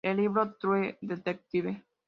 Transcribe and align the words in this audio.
El 0.03 0.17
libro 0.17 0.55
""True 0.55 0.97
Detective". 1.01 1.83